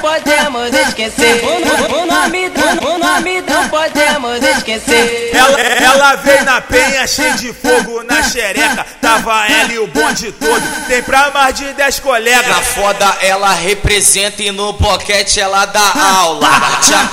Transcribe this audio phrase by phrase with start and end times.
[0.00, 1.42] podemos esquecer.
[1.44, 5.30] O, nome o nome não podemos esquecer.
[5.34, 8.86] Ela, ela veio na penha, cheia de fogo na xereca.
[9.00, 12.46] Tava ela e o bonde todo, tem pra mais de 10 colegas.
[12.46, 16.48] Na foda ela representa e no boquete ela dá aula.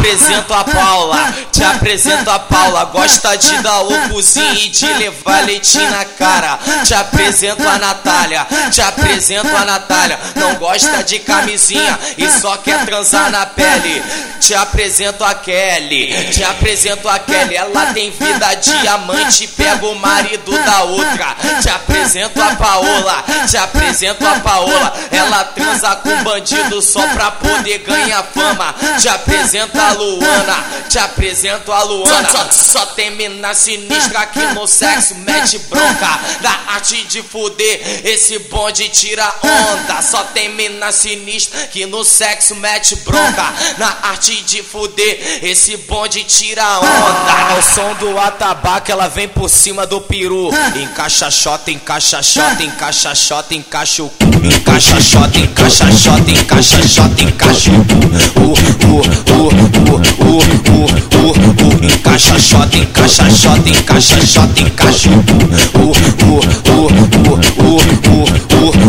[0.06, 2.86] Apresento a Paula, te apresento a Paula.
[2.86, 6.60] Gosta de dar o cozinho e de levar leitinho na cara.
[6.86, 10.20] Te apresento a Natália, te apresento a Natália.
[10.36, 14.04] Não gosta de camisinha e só quer transar na pele.
[14.40, 17.56] Te apresento a Kelly, te apresento a Kelly.
[17.56, 21.36] Ela tem vida diamante, pega o marido da outra.
[21.62, 24.94] Te apresento a Paola, te apresento a Paola.
[25.10, 28.76] Ela transa com bandido só pra poder ganhar fama.
[29.00, 32.30] Te apresento a Luana, te apresento a Luana.
[32.30, 36.20] Só, só tem mina sinistra aqui no sexo, mete bronca.
[36.42, 40.02] Da arte de fuder, esse bonde tira onda.
[40.02, 43.54] Só tem mina sinistra que no sexo mete bronca.
[43.78, 47.54] Na arte de fuder, esse bonde tira onda.
[47.56, 50.50] Ao som do atabaque, ela vem por cima do peru.
[50.76, 54.26] Encaixa xota, encaixa xota, encaixa xota, encaixa o cu.
[54.44, 57.72] Encaixa xota, encaixa xota, encaixa xota, encaixa
[63.46, 65.14] xota, encaixa xota, encaixa o.
[65.78, 66.90] O, o, o, o,
[67.62, 68.86] o, o, o, o.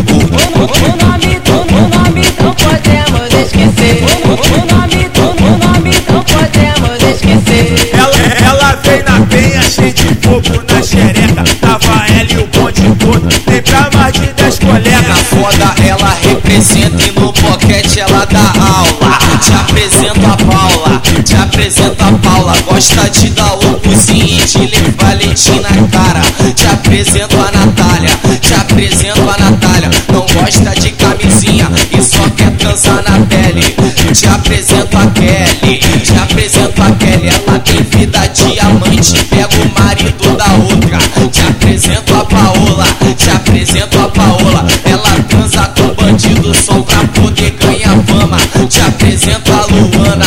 [0.96, 4.02] Nome do, o nome não podemos esquecer.
[4.24, 4.28] O
[4.74, 7.90] nome do, o nome não podemos esquecer.
[7.92, 11.44] Ela, ela veio na penha, cheia de fogo na xereca.
[11.60, 15.18] Tava ela e o bonde todo, tem pra mais de 10 Na colegas.
[15.28, 19.18] foda ela representa e no boquete ela dá aula.
[19.40, 22.54] Te apresento a Paula, te apresento a Paula.
[22.66, 23.54] Gosta de dar
[23.96, 26.20] o cozinho e de levar leitinho na cara.
[26.54, 29.90] Te apresento a Natália, te apresento a Natália.
[30.12, 33.74] Não gosta de camisinha e só quer transar na pele.
[34.12, 37.28] Te apresento a Kelly, te apresento a Kelly.
[37.28, 40.98] Ela tem vida diamante, pega o marido da outra.
[41.30, 44.66] Te apresento a Paola, te apresento a Paola.
[44.84, 48.38] Ela transa com bandido só pra poder ganhar fama.
[48.68, 50.26] Te apresento a Luana,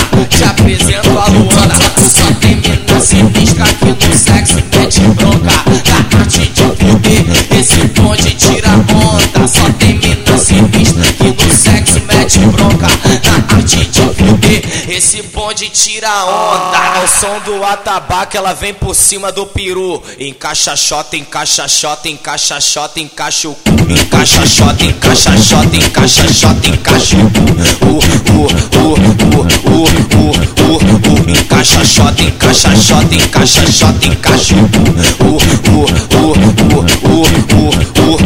[9.39, 9.47] onda.
[9.47, 12.87] Só tem mina sinistra aqui no sexo, mete bronca.
[13.23, 16.77] Da arte de fuder, esse bonde tira onda.
[16.99, 20.01] Ao som do atabaque, ela vem por cima do peru.
[20.19, 23.71] Encaixa xota, encaixa xota, encaixa xota, encaixa o cu.
[23.89, 27.39] Encaixa xota, encaixa xota, encaixa xota, encaixa o cu.
[27.85, 27.99] O,
[28.29, 28.47] o,
[28.79, 31.29] o, o, o, o, o, o.
[31.29, 34.79] Encaixa xota, encaixa xota, encaixa xota, encaixa o cu.
[35.23, 35.37] O,
[35.69, 35.85] o,
[36.15, 37.23] o, o,
[38.05, 38.18] o,